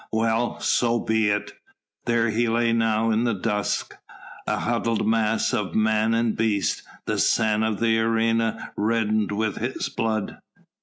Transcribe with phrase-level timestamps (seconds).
[0.11, 1.51] Well, so be it!
[2.05, 3.97] There he lay now in the dust,
[4.47, 9.89] a huddled mass of man and beast, the sand of the arena reddened with his
[9.89, 10.39] blood.